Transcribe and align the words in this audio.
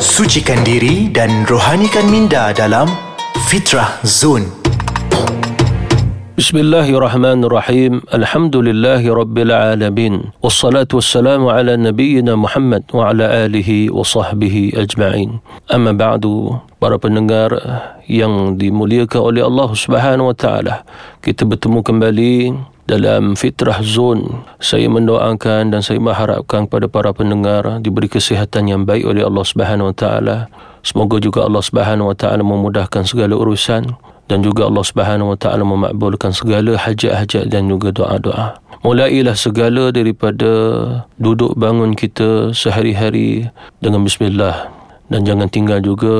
Sucikan 0.00 0.60
diri 0.64 1.08
dan 1.12 1.48
rohanikan 1.48 2.08
minda 2.08 2.52
dalam 2.52 2.88
Fitrah 3.48 4.00
Zone. 4.04 4.66
بسم 6.36 6.68
الله 6.68 6.92
الرحمن 6.92 7.48
الرحيم 7.48 7.92
الحمد 8.12 8.56
لله 8.60 9.00
رب 9.08 9.36
العالمين 9.38 10.36
والصلاة 10.44 10.90
والسلام 10.92 11.48
على 11.48 11.80
نبينا 11.80 12.36
محمد 12.36 12.92
وعلى 12.92 13.24
آله 13.48 13.88
وصحبه 13.88 14.56
أجمعين 14.76 15.30
أما 15.72 15.92
بعد 15.96 16.24
para 16.76 17.00
pendengar 17.00 17.56
yang 18.04 18.52
dimuliakan 18.60 19.20
oleh 19.32 19.48
Allah 19.48 19.68
Subhanahu 19.72 20.28
wa 20.28 20.36
taala 20.36 20.84
kita 21.24 21.48
bertemu 21.48 21.80
kembali 21.80 22.34
dalam 22.91 23.39
Fitrah 23.39 23.79
Zone. 23.79 24.43
Saya 24.59 24.91
mendoakan 24.91 25.71
dan 25.71 25.79
saya 25.79 26.03
mengharapkan 26.03 26.67
kepada 26.67 26.91
para 26.91 27.15
pendengar 27.15 27.79
diberi 27.79 28.11
kesihatan 28.11 28.67
yang 28.67 28.83
baik 28.83 29.07
oleh 29.07 29.23
Allah 29.23 29.47
Subhanahu 29.47 29.95
Wa 29.95 29.95
Taala. 29.95 30.37
Semoga 30.83 31.23
juga 31.23 31.47
Allah 31.47 31.63
Subhanahu 31.63 32.11
Wa 32.11 32.17
Taala 32.19 32.43
memudahkan 32.43 33.07
segala 33.07 33.39
urusan 33.39 33.95
dan 34.27 34.37
juga 34.43 34.67
Allah 34.67 34.83
Subhanahu 34.83 35.31
Wa 35.31 35.37
Taala 35.39 35.63
memakbulkan 35.63 36.35
segala 36.35 36.75
hajat-hajat 36.75 37.47
dan 37.47 37.71
juga 37.71 37.95
doa-doa. 37.95 38.59
Mulailah 38.83 39.37
segala 39.39 39.93
daripada 39.95 40.51
duduk 41.15 41.55
bangun 41.55 41.95
kita 41.95 42.51
sehari-hari 42.51 43.47
dengan 43.79 44.03
bismillah 44.03 44.67
dan 45.07 45.21
jangan 45.23 45.47
tinggal 45.47 45.79
juga 45.79 46.15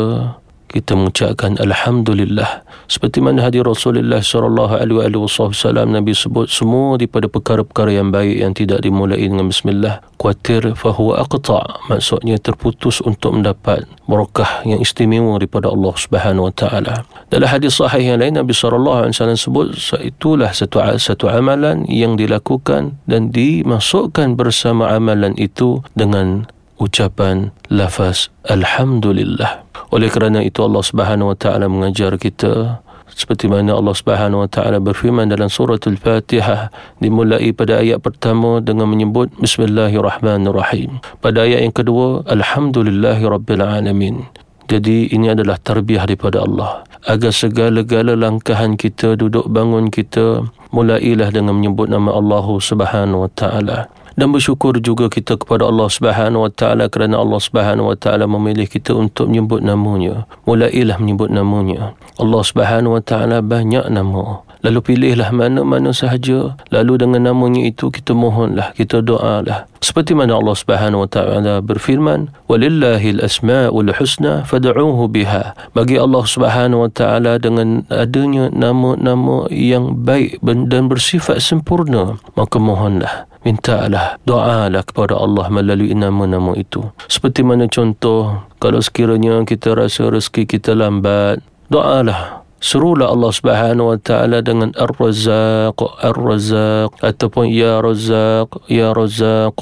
kita 0.71 0.95
mengucapkan 0.95 1.59
alhamdulillah. 1.59 2.63
Seperti 2.87 3.19
mana 3.19 3.43
hadir 3.43 3.67
Rasulullah 3.67 4.23
sallallahu 4.23 4.79
alaihi 4.79 5.19
wasallam 5.19 5.91
Nabi 5.91 6.15
sebut 6.15 6.47
semua 6.47 6.95
daripada 6.95 7.27
perkara-perkara 7.27 7.91
yang 7.91 8.09
baik 8.09 8.35
yang 8.39 8.55
tidak 8.55 8.79
dimulai 8.81 9.19
dengan 9.19 9.51
bismillah. 9.51 9.99
Kuatir 10.15 10.71
fahuwa 10.79 11.19
aqta. 11.19 11.83
Maksudnya 11.91 12.39
terputus 12.39 13.03
untuk 13.03 13.35
mendapat 13.35 13.83
barakah 14.07 14.63
yang 14.63 14.79
istimewa 14.79 15.35
daripada 15.39 15.67
Allah 15.71 15.93
Subhanahu 15.95 16.47
wa 16.47 16.53
taala. 16.55 16.95
Dalam 17.27 17.47
hadis 17.47 17.79
sahih 17.79 18.15
yang 18.15 18.19
lain 18.23 18.39
Nabi 18.39 18.55
sallallahu 18.55 19.07
alaihi 19.07 19.13
wasallam 19.15 19.39
sebut 19.39 19.67
itulah 20.03 20.51
satu 20.55 20.79
satu 20.99 21.27
amalan 21.27 21.83
yang 21.91 22.15
dilakukan 22.15 22.99
dan 23.07 23.31
dimasukkan 23.35 24.39
bersama 24.39 24.91
amalan 24.95 25.35
itu 25.35 25.83
dengan 25.95 26.47
ucapan 26.81 27.53
lafaz 27.69 28.33
alhamdulillah. 28.49 29.61
Oleh 29.93 30.09
kerana 30.09 30.41
itu 30.41 30.65
Allah 30.65 30.81
Subhanahu 30.81 31.31
wa 31.31 31.37
taala 31.37 31.69
mengajar 31.69 32.17
kita 32.17 32.81
seperti 33.13 33.45
mana 33.45 33.77
Allah 33.77 33.93
Subhanahu 33.93 34.41
wa 34.41 34.49
taala 34.49 34.81
berfirman 34.81 35.29
dalam 35.29 35.45
surah 35.45 35.77
Al-Fatihah 35.77 36.73
dimulai 36.97 37.53
pada 37.53 37.77
ayat 37.77 38.01
pertama 38.01 38.57
dengan 38.63 38.89
menyebut 38.89 39.29
bismillahirrahmanirrahim. 39.37 40.97
Pada 41.21 41.45
ayat 41.45 41.61
yang 41.69 41.75
kedua 41.75 42.25
alhamdulillahirabbil 42.25 43.61
alamin. 43.61 44.25
Jadi 44.71 45.11
ini 45.11 45.27
adalah 45.27 45.59
tarbiyah 45.59 46.07
daripada 46.07 46.47
Allah. 46.47 46.87
Agar 47.03 47.35
segala-gala 47.35 48.15
langkahan 48.15 48.79
kita 48.79 49.19
duduk 49.19 49.51
bangun 49.51 49.91
kita 49.91 50.47
mulailah 50.71 51.29
dengan 51.29 51.59
menyebut 51.59 51.91
nama 51.91 52.15
Allah 52.15 52.45
Subhanahu 52.47 53.27
wa 53.27 53.31
taala 53.35 53.91
dan 54.15 54.31
bersyukur 54.35 54.77
juga 54.83 55.07
kita 55.07 55.39
kepada 55.39 55.67
Allah 55.67 55.87
Subhanahu 55.87 56.47
wa 56.47 56.51
taala 56.51 56.91
kerana 56.91 57.19
Allah 57.19 57.39
Subhanahu 57.39 57.91
wa 57.91 57.97
taala 57.97 58.27
memilih 58.27 58.67
kita 58.67 58.95
untuk 58.95 59.31
menyebut 59.31 59.63
namanya. 59.63 60.27
Mulailah 60.43 60.97
menyebut 60.99 61.31
namanya. 61.31 61.95
Allah 62.19 62.41
Subhanahu 62.43 62.99
wa 62.99 63.03
taala 63.03 63.39
banyak 63.39 63.87
nama. 63.87 64.43
Lalu 64.61 64.79
pilihlah 64.93 65.33
mana-mana 65.33 65.89
sahaja. 65.89 66.53
Lalu 66.69 67.01
dengan 67.01 67.33
namanya 67.33 67.65
itu 67.65 67.89
kita 67.89 68.13
mohonlah, 68.13 68.77
kita 68.77 69.01
doalah. 69.01 69.65
Seperti 69.81 70.13
mana 70.13 70.37
Allah 70.37 70.53
Subhanahu 70.53 71.01
wa 71.01 71.09
taala 71.09 71.65
berfirman, 71.65 72.29
"Walillahil 72.45 73.25
asmaul 73.25 73.89
husna 73.97 74.45
fad'uuhu 74.45 75.09
biha." 75.09 75.57
Bagi 75.73 75.97
Allah 75.97 76.21
Subhanahu 76.29 76.85
wa 76.85 76.91
taala 76.93 77.41
dengan 77.41 77.89
adanya 77.89 78.53
nama-nama 78.53 79.49
yang 79.49 80.05
baik 80.05 80.37
dan 80.45 80.85
bersifat 80.85 81.41
sempurna, 81.41 82.21
maka 82.37 82.61
mohonlah 82.61 83.30
mintalah 83.41 84.17
doalah 84.25 84.85
kepada 84.85 85.17
Allah 85.17 85.49
melalui 85.49 85.93
nama-nama 85.93 86.53
itu. 86.57 86.85
Seperti 87.09 87.41
mana 87.41 87.65
contoh 87.65 88.45
kalau 88.61 88.81
sekiranya 88.81 89.41
kita 89.45 89.73
rasa 89.73 90.09
rezeki 90.09 90.45
kita 90.57 90.77
lambat 90.77 91.41
doalah. 91.69 92.45
Serulah 92.61 93.09
Allah 93.09 93.31
Subhanahu 93.33 93.89
wa 93.89 93.97
taala 93.97 94.45
dengan 94.45 94.69
Ar-Razzaq 94.77 95.81
Ar-Razzaq 95.81 97.01
ataupun 97.01 97.49
ya 97.49 97.81
Razzaq 97.81 98.69
ya 98.69 98.93
Razzaq. 98.93 99.57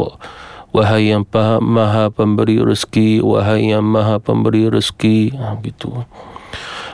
Wahai 0.69 1.09
yang 1.09 1.25
maha 1.63 2.13
pemberi 2.13 2.61
rezeki 2.61 3.25
wahai 3.25 3.73
yang 3.73 3.87
maha 3.87 4.21
pemberi 4.21 4.69
rezeki. 4.69 5.33
Ha, 5.33 5.57
gitu 5.65 6.05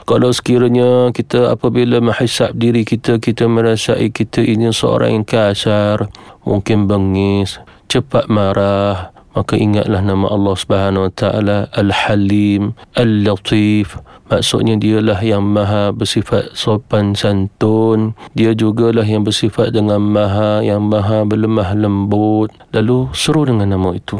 kalau 0.06 0.30
sekiranya 0.30 1.10
kita 1.10 1.50
apabila 1.50 1.98
menghisap 1.98 2.54
diri 2.54 2.86
kita 2.86 3.18
kita 3.18 3.50
merasai 3.50 4.14
kita 4.14 4.38
ini 4.38 4.70
seorang 4.70 5.18
yang 5.18 5.26
kasar 5.26 6.06
mungkin 6.46 6.86
bengis 6.86 7.58
cepat 7.90 8.30
marah 8.30 9.15
maka 9.36 9.52
ingatlah 9.60 10.00
nama 10.00 10.32
Allah 10.32 10.54
Subhanahu 10.56 11.06
Wa 11.06 11.12
Taala 11.12 11.58
Al-Halim 11.76 12.72
Al-Latif. 12.96 14.00
Maksudnya 14.26 14.74
dialah 14.74 15.22
yang 15.22 15.44
maha 15.44 15.94
bersifat 15.94 16.56
sopan 16.56 17.14
santun. 17.14 18.16
Dia 18.34 18.56
jugalah 18.56 19.06
yang 19.06 19.22
bersifat 19.22 19.70
dengan 19.76 20.02
maha 20.02 20.64
yang 20.64 20.88
maha 20.88 21.22
berlemah 21.22 21.76
lembut. 21.76 22.50
Lalu 22.74 23.12
seru 23.14 23.46
dengan 23.46 23.70
nama 23.76 23.94
itu. 23.94 24.18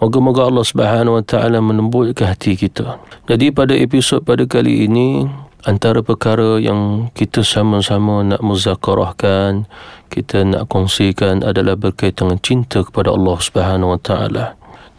Moga-moga 0.00 0.48
Allah 0.48 0.64
Subhanahu 0.64 1.20
Wa 1.20 1.24
Taala 1.26 1.58
menembutkan 1.60 2.32
hati 2.32 2.56
kita. 2.56 3.02
Jadi 3.26 3.52
pada 3.52 3.76
episod 3.76 4.24
pada 4.24 4.46
kali 4.48 4.88
ini 4.88 5.26
antara 5.62 6.02
perkara 6.02 6.58
yang 6.58 7.10
kita 7.14 7.46
sama-sama 7.46 8.26
nak 8.26 8.42
muzakarahkan 8.42 9.66
kita 10.12 10.44
nak 10.44 10.68
kongsikan 10.68 11.40
adalah 11.40 11.72
berkaitan 11.72 12.28
dengan 12.28 12.40
cinta 12.44 12.78
kepada 12.84 13.16
Allah 13.16 13.36
Subhanahu 13.40 13.96
Wa 13.96 14.00
Taala. 14.04 14.44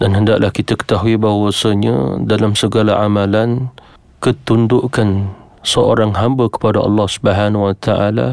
Dan 0.02 0.18
hendaklah 0.18 0.50
kita 0.50 0.73
ketahui 0.73 1.22
bahawasanya 1.22 2.25
dalam 2.25 2.57
segala 2.57 2.97
amalan 3.06 3.69
ketundukan 4.25 5.29
seorang 5.62 6.18
hamba 6.18 6.50
kepada 6.50 6.81
Allah 6.81 7.06
Subhanahu 7.06 7.69
Wa 7.69 7.75
Taala 7.78 8.28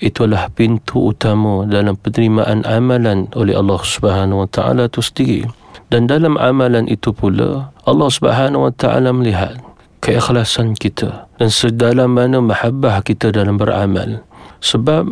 itulah 0.00 0.48
pintu 0.56 1.12
utama 1.12 1.68
dalam 1.68 1.94
penerimaan 2.00 2.64
amalan 2.64 3.28
oleh 3.36 3.52
Allah 3.52 3.84
Subhanahu 3.84 4.46
Wa 4.46 4.48
Taala 4.48 4.82
itu 4.88 5.04
sendiri. 5.04 5.44
Dan 5.92 6.08
dalam 6.08 6.40
amalan 6.40 6.88
itu 6.88 7.12
pula 7.12 7.68
Allah 7.84 8.08
Subhanahu 8.08 8.66
Wa 8.66 8.72
Taala 8.74 9.12
melihat 9.12 9.60
keikhlasan 10.00 10.72
kita 10.76 11.28
dan 11.38 11.48
sedalam 11.50 12.14
mana 12.14 12.38
mahabbah 12.38 13.02
kita 13.02 13.34
dalam 13.34 13.58
beramal. 13.58 14.22
Sebab 14.64 15.04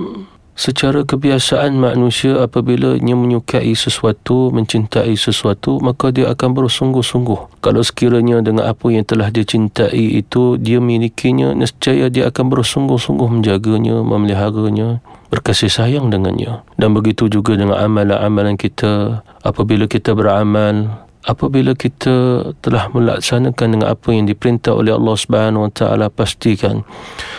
secara 0.52 1.02
kebiasaan 1.02 1.74
manusia 1.76 2.44
apabila 2.44 2.96
ia 3.00 3.16
menyukai 3.16 3.72
sesuatu, 3.72 4.52
mencintai 4.52 5.16
sesuatu, 5.16 5.80
maka 5.80 6.12
dia 6.12 6.28
akan 6.30 6.48
bersungguh-sungguh. 6.52 7.64
Kalau 7.64 7.82
sekiranya 7.82 8.44
dengan 8.44 8.68
apa 8.68 8.92
yang 8.92 9.04
telah 9.04 9.32
dia 9.32 9.44
cintai 9.44 10.20
itu, 10.20 10.60
dia 10.60 10.78
milikinya, 10.78 11.56
nescaya 11.56 12.12
dia 12.12 12.28
akan 12.28 12.52
bersungguh-sungguh 12.52 13.28
menjaganya, 13.40 14.04
memeliharanya, 14.04 15.00
berkasih 15.32 15.72
sayang 15.72 16.12
dengannya. 16.12 16.60
Dan 16.76 16.92
begitu 16.92 17.32
juga 17.32 17.56
dengan 17.56 17.80
amalan-amalan 17.80 18.60
kita, 18.60 19.24
apabila 19.40 19.88
kita 19.88 20.12
beramal, 20.12 21.02
apabila 21.26 21.74
kita 21.78 22.50
telah 22.58 22.90
melaksanakan 22.90 23.78
dengan 23.78 23.88
apa 23.94 24.08
yang 24.10 24.26
diperintah 24.26 24.74
oleh 24.74 24.94
Allah 24.94 25.16
Subhanahu 25.16 25.70
Wa 25.70 25.72
Taala 25.72 26.06
pastikan 26.10 26.82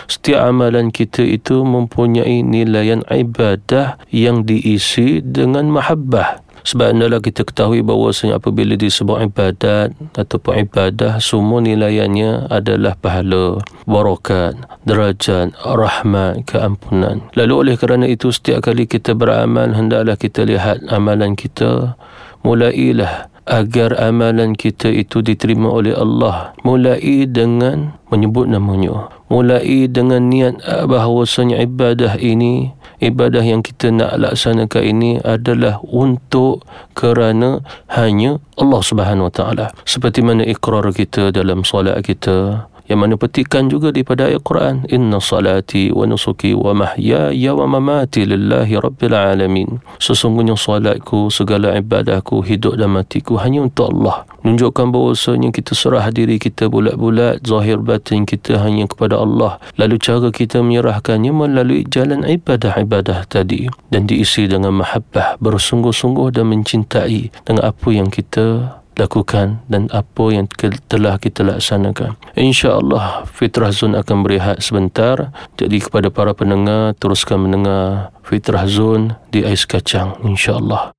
setiap 0.08 0.44
amalan 0.48 0.88
kita 0.92 1.24
itu 1.24 1.64
mempunyai 1.64 2.44
nilaian 2.44 3.04
ibadah 3.08 4.00
yang 4.08 4.44
diisi 4.44 5.20
dengan 5.20 5.68
mahabbah 5.72 6.44
sebab 6.64 6.96
adalah 6.96 7.20
kita 7.20 7.44
ketahui 7.44 7.84
bahawa 7.84 8.08
apabila 8.32 8.72
disebut 8.74 9.28
ibadat 9.28 9.92
ataupun 10.16 10.64
ibadah 10.64 11.20
semua 11.20 11.60
nilaiannya 11.60 12.48
adalah 12.48 12.96
pahala, 12.96 13.60
barakat, 13.84 14.56
derajat, 14.88 15.52
rahmat, 15.60 16.48
keampunan. 16.48 17.20
Lalu 17.36 17.52
oleh 17.52 17.74
kerana 17.76 18.08
itu 18.08 18.32
setiap 18.32 18.64
kali 18.64 18.88
kita 18.88 19.12
beramal 19.12 19.76
hendaklah 19.76 20.16
kita 20.16 20.48
lihat 20.48 20.80
amalan 20.88 21.36
kita 21.36 22.00
mulailah 22.40 23.28
agar 23.44 23.96
amalan 24.00 24.56
kita 24.56 24.88
itu 24.88 25.20
diterima 25.20 25.68
oleh 25.68 25.92
Allah. 25.92 26.56
Mulai 26.64 27.28
dengan 27.28 27.96
menyebut 28.08 28.48
namanya. 28.48 29.12
Mulai 29.28 29.88
dengan 29.88 30.28
niat 30.28 30.60
bahawasanya 30.88 31.60
ibadah 31.64 32.16
ini 32.20 32.72
ibadah 33.04 33.44
yang 33.44 33.60
kita 33.60 33.92
nak 33.92 34.16
laksanakan 34.16 34.82
ini 34.84 35.10
adalah 35.20 35.80
untuk 35.84 36.64
kerana 36.96 37.60
hanya 37.92 38.40
Allah 38.56 38.80
Subhanahu 38.80 39.28
Wa 39.28 39.34
Taala. 39.34 39.66
Seperti 39.84 40.24
mana 40.24 40.46
ikrar 40.46 40.84
kita 40.94 41.28
dalam 41.34 41.66
solat 41.66 42.00
kita 42.00 42.68
yang 42.84 43.00
mana 43.00 43.16
petikan 43.16 43.72
juga 43.72 43.88
daripada 43.88 44.28
ayat 44.28 44.44
Quran 44.44 44.84
inna 44.92 45.16
salati 45.16 45.88
wa 45.88 46.04
nusuki 46.04 46.52
wa 46.52 46.76
mahyaya 46.76 47.56
wa 47.56 47.64
mamati 47.64 48.28
lillahi 48.28 48.76
rabbil 48.76 49.16
alamin. 49.16 49.68
Sesungguhnya 49.96 50.52
salatku 50.58 51.32
segala 51.32 51.72
ibadahku 51.80 52.44
hidup 52.44 52.76
dan 52.76 52.92
matiku 52.92 53.40
hanya 53.40 53.64
untuk 53.64 53.88
Allah. 53.96 54.28
Menunjukkan 54.44 54.92
bahawasanya 54.92 55.48
kita 55.48 55.72
serah 55.72 56.04
diri 56.12 56.36
kita 56.36 56.68
bulat-bulat 56.68 57.40
zahir 57.40 57.80
batin 57.80 58.28
kita 58.28 58.60
hanya 58.60 58.84
kepada 58.84 59.16
Allah. 59.16 59.56
Lalu 59.80 59.96
cara 59.96 60.28
kita 60.28 60.60
menyerahkannya 60.60 61.32
melalui 61.32 61.88
jalan 61.88 62.28
ibadah-ibadah 62.28 63.24
tadi. 63.24 63.72
Dan 63.88 64.04
diisi 64.04 64.44
dengan 64.44 64.76
mahabbah 64.84 65.40
bersungguh-sungguh 65.40 66.36
dan 66.36 66.52
mencintai 66.52 67.32
dengan 67.48 67.64
apa 67.64 67.88
yang 67.88 68.12
kita 68.12 68.76
lakukan 68.94 69.60
dan 69.66 69.90
apa 69.90 70.24
yang 70.30 70.46
telah 70.86 71.18
kita 71.18 71.42
laksanakan. 71.42 72.14
InsyaAllah 72.38 73.26
Fitrah 73.26 73.74
Zone 73.74 73.98
akan 73.98 74.22
berehat 74.22 74.62
sebentar. 74.62 75.34
Jadi 75.58 75.82
kepada 75.82 76.08
para 76.14 76.32
pendengar, 76.32 76.94
teruskan 76.96 77.42
mendengar 77.42 78.14
Fitrah 78.22 78.70
Zone 78.70 79.18
di 79.34 79.42
Ais 79.42 79.66
Kacang. 79.66 80.22
InsyaAllah. 80.22 80.93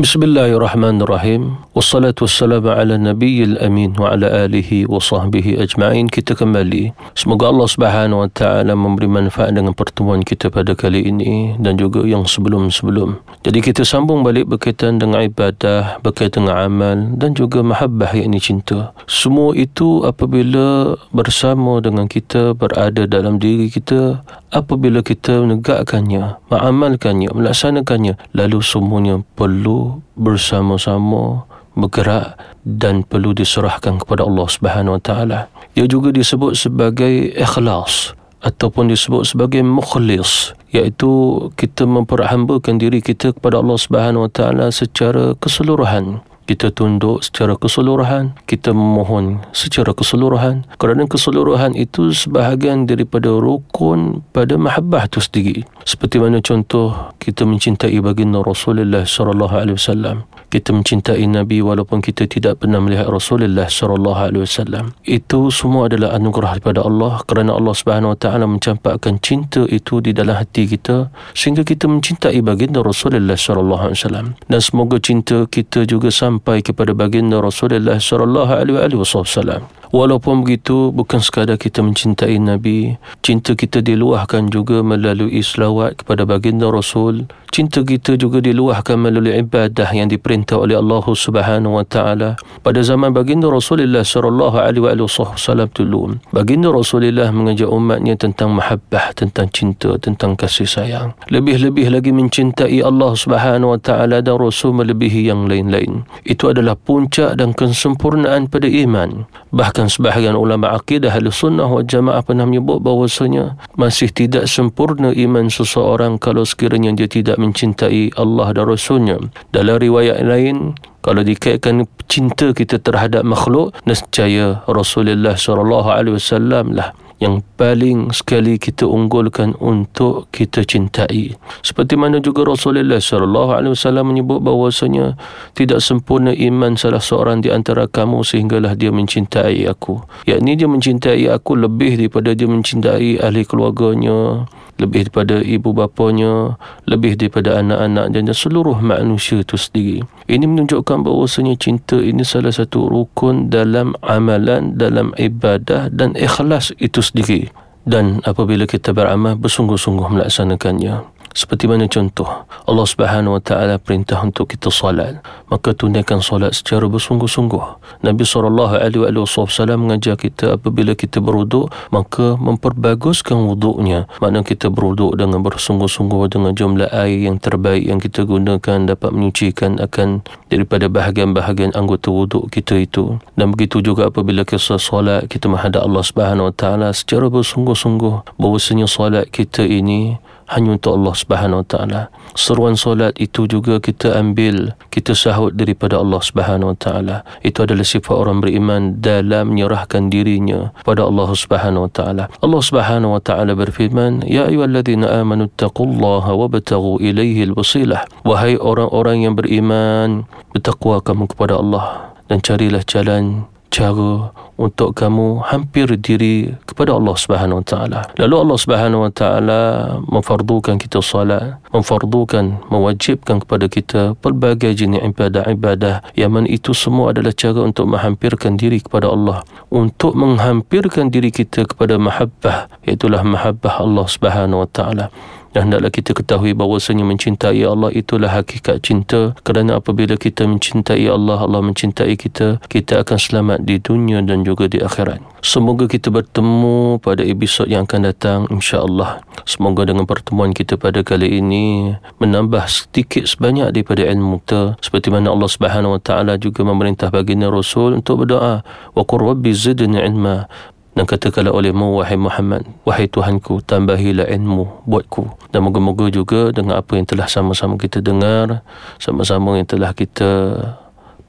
Bismillahirrahmanirrahim. 0.00 1.68
Wassalatu 1.76 2.24
wassalamu 2.24 2.72
ala 2.72 2.96
nabiyil 2.96 3.60
amin 3.60 3.92
wa 4.00 4.16
ala 4.16 4.48
alihi 4.48 4.88
wa 4.88 4.96
sahbihi 4.96 5.60
ajma'in. 5.60 6.08
Kita 6.08 6.32
kembali. 6.32 6.96
Semoga 7.12 7.52
Allah 7.52 7.68
subhanahu 7.68 8.24
wa 8.24 8.30
ta'ala 8.32 8.72
memberi 8.72 9.04
manfaat 9.04 9.52
dengan 9.52 9.76
pertemuan 9.76 10.24
kita 10.24 10.48
pada 10.48 10.72
kali 10.72 11.04
ini 11.04 11.60
dan 11.60 11.76
juga 11.76 12.08
yang 12.08 12.24
sebelum-sebelum. 12.24 13.20
Jadi 13.44 13.60
kita 13.60 13.84
sambung 13.84 14.24
balik 14.24 14.48
berkaitan 14.48 14.96
dengan 14.96 15.28
ibadah, 15.28 16.00
berkaitan 16.00 16.48
dengan 16.48 16.72
amal 16.72 16.98
dan 17.20 17.36
juga 17.36 17.60
mahabbah 17.60 18.16
yang 18.16 18.32
ini 18.32 18.40
cinta. 18.40 18.96
Semua 19.04 19.52
itu 19.52 20.08
apabila 20.08 20.96
bersama 21.12 21.84
dengan 21.84 22.08
kita 22.08 22.56
berada 22.56 23.04
dalam 23.04 23.36
diri 23.36 23.68
kita, 23.68 24.24
apabila 24.56 25.04
kita 25.04 25.44
menegakkannya, 25.44 26.40
mengamalkannya, 26.48 27.28
melaksanakannya, 27.28 28.16
lalu 28.32 28.64
semuanya 28.64 29.20
perlu 29.36 29.81
bersama-sama 30.18 31.46
bergerak 31.72 32.36
dan 32.62 33.02
perlu 33.02 33.32
diserahkan 33.32 34.00
kepada 34.02 34.28
Allah 34.28 34.46
Subhanahu 34.48 34.96
Wa 35.00 35.02
Taala. 35.02 35.40
Ia 35.72 35.88
juga 35.88 36.12
disebut 36.12 36.52
sebagai 36.52 37.32
ikhlas 37.32 38.12
ataupun 38.44 38.90
disebut 38.92 39.24
sebagai 39.24 39.62
mukhlis 39.64 40.52
iaitu 40.74 41.10
kita 41.54 41.86
memperhambakan 41.86 42.76
diri 42.76 43.00
kita 43.00 43.32
kepada 43.32 43.62
Allah 43.62 43.78
Subhanahu 43.78 44.28
Wa 44.28 44.32
Taala 44.32 44.66
secara 44.68 45.32
keseluruhan 45.38 46.20
kita 46.52 46.68
tunduk 46.68 47.24
secara 47.24 47.56
keseluruhan, 47.56 48.36
kita 48.44 48.76
memohon 48.76 49.40
secara 49.56 49.96
keseluruhan. 49.96 50.68
Kerana 50.76 51.08
keseluruhan 51.08 51.72
itu 51.72 52.12
sebahagian 52.12 52.84
daripada 52.84 53.32
rukun 53.32 54.20
pada 54.36 54.60
mahabbah 54.60 55.08
itu 55.08 55.24
sendiri. 55.24 55.64
Seperti 55.88 56.20
mana 56.20 56.44
contoh 56.44 57.16
kita 57.16 57.48
mencintai 57.48 57.96
baginda 58.04 58.44
Rasulullah 58.44 59.08
sallallahu 59.08 59.54
alaihi 59.56 59.80
wasallam. 59.80 60.28
Kita 60.52 60.68
mencintai 60.76 61.24
Nabi 61.32 61.64
walaupun 61.64 62.04
kita 62.04 62.28
tidak 62.28 62.60
pernah 62.60 62.76
melihat 62.76 63.08
Rasulullah 63.08 63.72
sallallahu 63.72 64.20
alaihi 64.20 64.44
wasallam. 64.44 64.92
Itu 65.00 65.48
semua 65.48 65.88
adalah 65.88 66.12
anugerah 66.12 66.60
daripada 66.60 66.84
Allah 66.84 67.24
kerana 67.24 67.56
Allah 67.56 67.72
Subhanahu 67.72 68.12
wa 68.12 68.18
taala 68.20 68.44
mencampakkan 68.44 69.16
cinta 69.24 69.64
itu 69.72 70.04
di 70.04 70.12
dalam 70.12 70.36
hati 70.36 70.68
kita 70.68 71.08
sehingga 71.32 71.64
kita 71.64 71.88
mencintai 71.88 72.36
baginda 72.44 72.84
Rasulullah 72.84 73.32
sallallahu 73.32 73.88
alaihi 73.88 73.96
wasallam. 74.04 74.26
Dan 74.44 74.60
semoga 74.60 75.00
cinta 75.00 75.48
kita 75.48 75.88
juga 75.88 76.12
sampai 76.12 76.60
kepada 76.60 76.92
baginda 76.92 77.40
Rasulullah 77.40 77.96
sallallahu 77.96 78.52
alaihi 78.52 79.00
wasallam. 79.00 79.64
Walaupun 79.92 80.40
begitu 80.40 80.88
bukan 80.88 81.20
sekadar 81.20 81.60
kita 81.60 81.84
mencintai 81.84 82.40
Nabi, 82.40 82.96
cinta 83.20 83.52
kita 83.52 83.84
diluahkan 83.84 84.48
juga 84.48 84.80
melalui 84.80 85.44
selawat 85.44 86.00
kepada 86.00 86.24
baginda 86.24 86.72
Rasul. 86.72 87.28
Cinta 87.52 87.84
kita 87.84 88.16
juga 88.16 88.40
diluahkan 88.40 88.96
melalui 88.96 89.36
ibadah 89.36 89.92
yang 89.92 90.08
diperintah 90.42 90.58
oleh 90.58 90.76
Allah 90.76 91.06
Subhanahu 91.06 91.78
wa 91.78 91.86
taala 91.86 92.34
pada 92.66 92.82
zaman 92.82 93.14
baginda 93.14 93.46
Rasulullah 93.46 94.02
sallallahu 94.02 94.58
alaihi 94.58 95.06
wasallam 95.06 95.70
dulu. 95.70 96.18
Baginda 96.34 96.74
Rasulullah 96.74 97.30
mengajak 97.30 97.70
umatnya 97.70 98.18
tentang 98.18 98.58
mahabbah, 98.58 99.14
tentang 99.14 99.46
cinta, 99.54 99.94
tentang 100.02 100.34
kasih 100.34 100.66
sayang. 100.66 101.14
Lebih-lebih 101.30 101.94
lagi 101.94 102.10
mencintai 102.10 102.82
Allah 102.82 103.14
Subhanahu 103.14 103.78
wa 103.78 103.80
taala 103.80 104.18
dan 104.18 104.34
Rasul 104.34 104.74
melebihi 104.74 105.30
yang 105.30 105.46
lain-lain. 105.46 106.02
Itu 106.26 106.50
adalah 106.50 106.74
puncak 106.74 107.38
dan 107.38 107.54
kesempurnaan 107.54 108.50
pada 108.50 108.66
iman. 108.66 109.30
Bahkan 109.54 109.86
sebahagian 109.92 110.34
ulama 110.34 110.74
akidah 110.74 111.14
ahli 111.14 111.30
sunnah 111.30 111.70
wal 111.70 111.86
jamaah 111.86 112.24
pernah 112.24 112.48
menyebut 112.48 112.82
bahawasanya 112.82 113.54
masih 113.78 114.10
tidak 114.10 114.50
sempurna 114.50 115.14
iman 115.14 115.46
seseorang 115.52 116.18
kalau 116.18 116.42
sekiranya 116.42 116.96
dia 116.96 117.06
tidak 117.06 117.36
mencintai 117.36 118.16
Allah 118.16 118.48
dan 118.56 118.64
Rasulnya. 118.66 119.20
Dalam 119.52 119.76
riwayat 119.76 120.24
lain, 120.32 120.72
kalau 121.04 121.20
dikaitkan 121.20 121.84
cinta 122.08 122.56
kita 122.56 122.80
terhadap 122.80 123.20
makhluk, 123.28 123.76
nescaya 123.84 124.64
Rasulullah 124.64 125.36
sallallahu 125.36 125.88
alaihi 125.92 126.16
wasallam 126.16 126.72
lah 126.72 126.96
yang 127.22 127.38
paling 127.54 128.10
sekali 128.10 128.58
kita 128.58 128.82
unggulkan 128.82 129.54
untuk 129.62 130.26
kita 130.34 130.66
cintai. 130.66 131.38
Seperti 131.62 131.94
mana 131.94 132.18
juga 132.18 132.42
Rasulullah 132.42 132.98
sallallahu 132.98 133.54
alaihi 133.54 133.72
wasallam 133.78 134.10
menyebut 134.10 134.42
bahawasanya 134.42 135.14
tidak 135.54 135.78
sempurna 135.78 136.34
iman 136.34 136.74
salah 136.74 136.98
seorang 136.98 137.38
di 137.38 137.54
antara 137.54 137.86
kamu 137.86 138.26
sehinggalah 138.26 138.74
dia 138.74 138.90
mencintai 138.90 139.70
aku. 139.70 140.02
Yakni 140.26 140.58
dia 140.58 140.66
mencintai 140.66 141.30
aku 141.30 141.54
lebih 141.54 141.94
daripada 141.94 142.34
dia 142.34 142.50
mencintai 142.50 143.22
ahli 143.22 143.46
keluarganya, 143.46 144.50
lebih 144.82 145.06
daripada 145.06 145.38
ibu 145.38 145.70
bapanya, 145.70 146.58
lebih 146.90 147.14
daripada 147.14 147.62
anak-anak 147.62 148.10
dan 148.10 148.26
seluruh 148.34 148.82
manusia 148.82 149.40
itu 149.40 149.54
sendiri. 149.54 150.02
Ini 150.26 150.44
menunjukkan 150.44 151.06
bahawasanya 151.06 151.54
cinta 151.54 152.02
ini 152.02 152.26
salah 152.26 152.50
satu 152.50 152.90
rukun 152.90 153.46
dalam 153.46 153.94
amalan, 154.02 154.74
dalam 154.74 155.14
ibadah 155.14 155.86
dan 155.94 156.18
ikhlas 156.18 156.74
itu 156.82 156.98
sendiri. 156.98 157.54
Dan 157.82 158.22
apabila 158.22 158.62
kita 158.62 158.94
beramal 158.94 159.34
bersungguh-sungguh 159.34 160.06
melaksanakannya. 160.06 161.11
Seperti 161.32 161.64
mana 161.64 161.88
contoh 161.88 162.28
Allah 162.68 162.86
Subhanahu 162.86 163.40
Wa 163.40 163.42
Taala 163.42 163.76
perintah 163.80 164.20
untuk 164.20 164.52
kita 164.52 164.68
solat. 164.68 165.24
Maka 165.48 165.72
tunaikan 165.72 166.20
solat 166.20 166.52
secara 166.52 166.84
bersungguh-sungguh. 166.88 167.64
Nabi 168.04 168.24
sallallahu 168.24 168.76
alaihi 168.76 169.24
wasallam 169.24 169.88
mengajar 169.88 170.20
kita 170.20 170.60
apabila 170.60 170.92
kita 170.92 171.24
berwuduk 171.24 171.72
maka 171.88 172.36
memperbaguskan 172.36 173.48
wuduknya. 173.48 174.04
Makna 174.20 174.44
kita 174.44 174.68
berwuduk 174.68 175.16
dengan 175.16 175.40
bersungguh-sungguh 175.40 176.28
dengan 176.28 176.52
jumlah 176.52 176.88
air 176.92 177.28
yang 177.28 177.40
terbaik 177.40 177.84
yang 177.84 177.98
kita 177.98 178.28
gunakan 178.28 178.88
dapat 178.88 179.10
menyucikan 179.12 179.80
akan 179.80 180.24
daripada 180.52 180.92
bahagian-bahagian 180.92 181.72
anggota 181.72 182.12
wuduk 182.12 182.52
kita 182.52 182.76
itu. 182.76 183.16
Dan 183.34 183.56
begitu 183.56 183.80
juga 183.80 184.12
apabila 184.12 184.44
kita 184.44 184.76
solat 184.76 185.26
kita 185.32 185.48
menghadap 185.48 185.84
Allah 185.84 186.04
Subhanahu 186.04 186.52
Wa 186.52 186.54
Taala 186.54 186.88
secara 186.92 187.32
bersungguh-sungguh 187.32 188.36
bahwasanya 188.36 188.84
solat 188.84 189.32
kita 189.32 189.64
ini 189.64 190.20
hanya 190.52 190.76
untuk 190.76 191.00
Allah 191.00 191.14
Subhanahu 191.16 191.60
Wa 191.64 191.66
Taala. 191.68 192.00
Seruan 192.32 192.76
solat 192.76 193.16
itu 193.20 193.44
juga 193.44 193.80
kita 193.80 194.16
ambil, 194.16 194.72
kita 194.88 195.12
sahut 195.12 195.52
daripada 195.52 196.00
Allah 196.00 196.20
Subhanahu 196.20 196.72
Wa 196.72 196.78
Taala. 196.78 197.16
Itu 197.44 197.64
adalah 197.64 197.84
sifat 197.84 198.12
orang 198.12 198.40
beriman 198.40 199.00
dalam 199.00 199.52
menyerahkan 199.52 200.08
dirinya 200.08 200.72
kepada 200.80 201.08
Allah 201.08 201.28
Subhanahu 201.32 201.88
Wa 201.88 201.92
Taala. 201.92 202.24
Allah 202.40 202.62
Subhanahu 202.64 203.16
Wa 203.16 203.22
Taala 203.22 203.52
berfirman, 203.52 204.24
"Ya 204.24 204.48
ayyuhalladzina 204.48 205.08
amanu 205.20 205.52
taqullaha 205.56 206.32
wabtaghu 206.32 207.00
ilaihi 207.04 207.52
al-wasilah." 207.52 208.04
Wahai 208.24 208.56
orang-orang 208.56 209.28
yang 209.28 209.34
beriman, 209.36 210.24
bertakwa 210.56 211.04
kamu 211.04 211.28
kepada 211.32 211.60
Allah 211.60 212.14
dan 212.32 212.40
carilah 212.40 212.80
jalan 212.88 213.51
cara 213.72 214.28
untuk 214.60 214.92
kamu 214.92 215.40
hampir 215.48 215.88
diri 215.96 216.52
kepada 216.68 216.92
Allah 216.92 217.16
Subhanahu 217.16 217.64
Wa 217.64 217.66
Taala. 217.66 218.00
Lalu 218.20 218.34
Allah 218.36 218.58
Subhanahu 218.60 219.00
Wa 219.08 219.12
Taala 219.16 219.60
memfardukan 220.04 220.76
kita 220.76 221.00
salat, 221.00 221.56
memfardukan, 221.72 222.60
mewajibkan 222.68 223.40
kepada 223.40 223.66
kita 223.66 224.12
pelbagai 224.20 224.76
jenis 224.76 225.00
ibadah-ibadah 225.02 226.04
yang 226.14 226.36
mana 226.36 226.46
itu 226.52 226.76
semua 226.76 227.16
adalah 227.16 227.32
cara 227.32 227.64
untuk 227.64 227.88
menghampirkan 227.88 228.60
diri 228.60 228.84
kepada 228.84 229.08
Allah, 229.08 229.40
untuk 229.72 230.12
menghampirkan 230.14 231.08
diri 231.08 231.32
kita 231.32 231.64
kepada 231.64 231.96
mahabbah, 231.96 232.68
iaitu 232.84 233.08
mahabbah 233.08 233.80
Allah 233.80 234.04
Subhanahu 234.06 234.68
Wa 234.68 234.70
Taala. 234.70 235.06
Dan 235.52 235.68
hendaklah 235.68 235.92
kita 235.92 236.16
ketahui 236.16 236.56
bahawasanya 236.56 237.04
mencintai 237.04 237.60
Allah 237.68 237.92
itulah 237.92 238.32
hakikat 238.32 238.80
cinta. 238.80 239.36
Kerana 239.44 239.78
apabila 239.84 240.16
kita 240.16 240.48
mencintai 240.48 241.04
Allah, 241.12 241.44
Allah 241.44 241.60
mencintai 241.60 242.16
kita, 242.16 242.56
kita 242.72 243.04
akan 243.04 243.18
selamat 243.20 243.58
di 243.68 243.76
dunia 243.76 244.24
dan 244.24 244.48
juga 244.48 244.64
di 244.64 244.80
akhirat. 244.80 245.20
Semoga 245.44 245.90
kita 245.90 246.08
bertemu 246.08 247.02
pada 247.02 247.20
episod 247.20 247.68
yang 247.68 247.84
akan 247.84 248.00
datang, 248.08 248.40
insya-Allah. 248.48 249.20
Semoga 249.44 249.84
dengan 249.84 250.08
pertemuan 250.08 250.54
kita 250.54 250.80
pada 250.80 251.04
kali 251.04 251.42
ini 251.42 251.92
menambah 252.22 252.64
sedikit 252.70 253.28
sebanyak 253.28 253.74
daripada 253.74 254.06
ilmu 254.08 254.40
kita. 254.40 254.80
Seperti 254.80 255.12
mana 255.12 255.34
Allah 255.34 255.50
Subhanahu 255.50 255.98
Wa 255.98 256.00
Taala 256.00 256.38
juga 256.40 256.64
memerintah 256.64 257.12
baginda 257.12 257.52
Rasul 257.52 257.98
untuk 257.98 258.24
berdoa, 258.24 258.64
"Wa 258.96 259.02
qur 259.04 259.20
rabbi 259.20 259.52
zidni 259.52 260.00
ilma." 260.00 260.48
Dan 260.92 261.04
katakanlah 261.08 261.52
olehmu 261.52 262.00
wahai 262.00 262.20
Muhammad 262.20 262.68
wahai 262.84 263.08
Tuhanku 263.08 263.64
tambahilah 263.64 264.28
ilmu 264.28 264.84
buatku 264.84 265.52
dan 265.52 265.64
moga-moga 265.64 266.12
juga 266.12 266.52
dengan 266.52 266.76
apa 266.76 267.00
yang 267.00 267.08
telah 267.08 267.28
sama-sama 267.28 267.80
kita 267.80 268.04
dengar 268.04 268.60
sama-sama 269.00 269.56
yang 269.56 269.64
telah 269.64 269.96
kita 269.96 270.30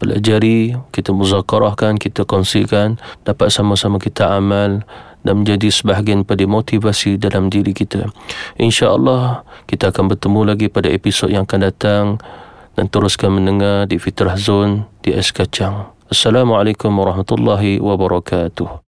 pelajari 0.03 0.75
kita 0.91 1.15
muzakarahkan 1.15 1.96
kita 1.96 2.27
kongsikan 2.27 3.00
dapat 3.24 3.48
sama-sama 3.55 4.03
kita 4.03 4.36
amal 4.36 4.84
dan 5.24 5.39
menjadi 5.41 5.72
sebahagian 5.72 6.27
pada 6.27 6.43
motivasi 6.43 7.15
dalam 7.15 7.48
diri 7.48 7.72
kita. 7.72 8.12
InsyaAllah 8.60 9.48
kita 9.65 9.96
akan 9.96 10.12
bertemu 10.12 10.41
lagi 10.43 10.67
pada 10.67 10.91
episod 10.91 11.32
yang 11.32 11.48
akan 11.48 11.60
datang 11.63 12.05
dan 12.75 12.86
teruskan 12.91 13.39
mendengar 13.39 13.88
di 13.88 13.96
Fitrah 13.98 14.36
Zone 14.36 14.84
di 15.00 15.15
Es 15.15 15.32
Kacang. 15.32 15.96
Assalamualaikum 16.12 16.91
warahmatullahi 16.91 17.79
wabarakatuh. 17.79 18.82